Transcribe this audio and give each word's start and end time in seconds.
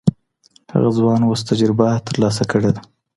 هغه 0.73 0.89
ځوان 0.97 1.21
اوس 1.23 1.41
تجربه 1.49 1.87
ترلاسه 2.07 2.43
کړې 2.51 2.71
ده. 2.75 2.81